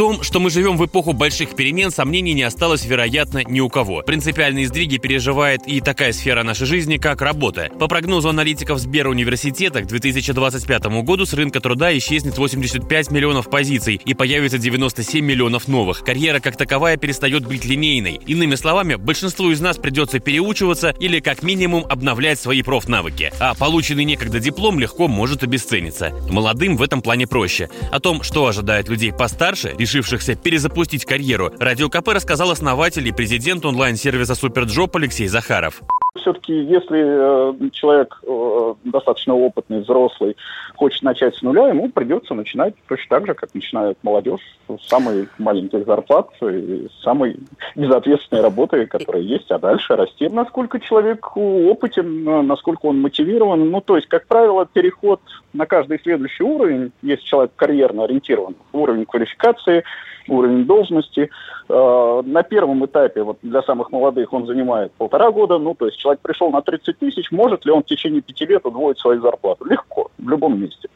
[0.00, 4.00] Том, что мы живем в эпоху больших перемен, сомнений не осталось, вероятно, ни у кого.
[4.00, 7.68] Принципиальные сдвиги переживает и такая сфера нашей жизни, как работа.
[7.78, 14.14] По прогнозу аналитиков Сберуниверситета, к 2025 году с рынка труда исчезнет 85 миллионов позиций и
[14.14, 16.02] появится 97 миллионов новых.
[16.02, 18.20] Карьера как таковая перестает быть линейной.
[18.26, 23.34] Иными словами, большинству из нас придется переучиваться или как минимум обновлять свои профнавыки.
[23.38, 26.14] А полученный некогда диплом легко может обесцениться.
[26.30, 27.68] Молодым в этом плане проще.
[27.92, 33.64] О том, что ожидает людей постарше, решившихся перезапустить карьеру, Радио КП рассказал основатель и президент
[33.64, 35.82] онлайн-сервиса SuperJob Алексей Захаров.
[36.20, 40.36] Все-таки, если э, человек э, достаточно опытный, взрослый,
[40.76, 45.28] хочет начать с нуля, ему придется начинать точно так же, как начинает молодежь, с самой
[45.38, 47.36] маленьких зарплат и с самой
[47.74, 50.28] безответственной работы, которая есть, а дальше расти.
[50.28, 53.70] Насколько человек опытен, насколько он мотивирован.
[53.70, 55.20] Ну, то есть, как правило, переход
[55.52, 59.84] на каждый следующий уровень, если человек карьерно ориентирован, уровень квалификации,
[60.28, 61.30] уровень должности.
[61.68, 65.58] Э, на первом этапе, вот для самых молодых, он занимает полтора года.
[65.58, 68.66] Ну, то есть человек пришел на 30 тысяч, может ли он в течение пяти лет
[68.66, 69.64] удвоить свою зарплату?
[69.64, 70.88] Легко, в любом месте.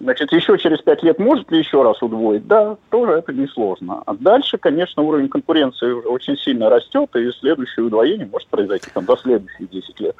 [0.00, 2.46] Значит, еще через пять лет может ли еще раз удвоить?
[2.46, 4.02] Да, тоже это несложно.
[4.06, 9.16] А дальше, конечно, уровень конкуренции очень сильно растет, и следующее удвоение может произойти там, до
[9.16, 10.16] следующих 10 лет.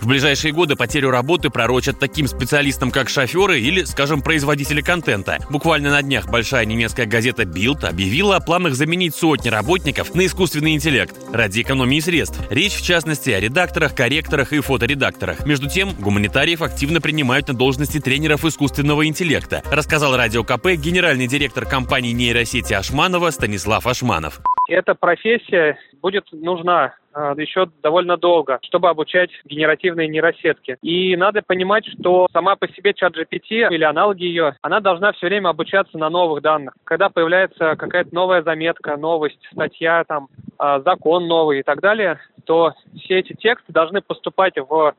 [0.00, 5.38] В ближайшие годы потерю работы пророчат таким специалистам, как шоферы или, скажем, производители контента.
[5.50, 10.74] Буквально на днях большая немецкая газета Bild объявила о планах заменить сотни работников на искусственный
[10.74, 12.38] интеллект ради экономии средств.
[12.50, 15.44] Речь, в частности, о редакторах, корректорах и фоторедакторах.
[15.44, 21.64] Между тем, гуманитариев активно принимают на должности тренеров искусственного интеллекта, рассказал Радио КП генеральный директор
[21.64, 24.40] компании нейросети Ашманова Станислав Ашманов.
[24.68, 30.76] Эта профессия будет нужна а, еще довольно долго, чтобы обучать генеративные нейросетки.
[30.82, 35.26] И надо понимать, что сама по себе чат GPT или аналоги ее, она должна все
[35.26, 36.74] время обучаться на новых данных.
[36.84, 40.28] Когда появляется какая-то новая заметка, новость, статья, там,
[40.58, 44.94] а, закон новый и так далее, то все эти тексты должны поступать в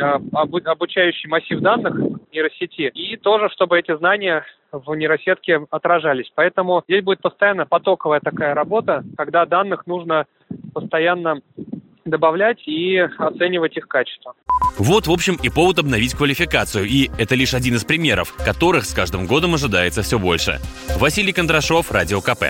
[0.00, 0.20] а,
[0.64, 6.30] обучающий массив данных нейросети, и тоже, чтобы эти знания в нейросетке отражались.
[6.34, 10.26] Поэтому здесь будет постоянно потоковая такая работа, когда данных нужно
[10.74, 11.40] постоянно
[12.04, 14.34] добавлять и оценивать их качество.
[14.78, 18.94] Вот, в общем, и повод обновить квалификацию, и это лишь один из примеров, которых с
[18.94, 20.58] каждым годом ожидается все больше.
[20.98, 22.44] Василий Кондрашов, Радио КП.